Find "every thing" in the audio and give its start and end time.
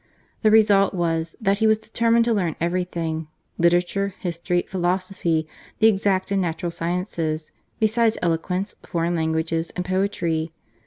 2.59-3.27